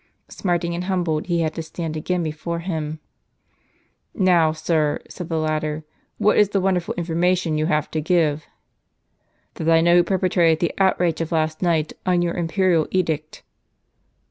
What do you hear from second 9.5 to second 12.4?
"That I know who perpetrated the outrage of last night, on your